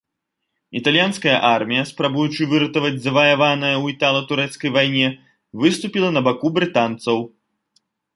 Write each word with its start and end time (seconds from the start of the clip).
Італьянская 0.77 1.33
армія, 1.55 1.83
спрабуючы 1.89 2.47
выратаваць 2.53 2.97
заваяванае 3.03 3.73
ў 3.83 3.95
італа-турэцкай 3.95 4.69
вайне 4.79 5.07
выступіла 5.65 6.09
на 6.17 6.21
баку 6.29 6.47
брытанцаў. 6.57 7.17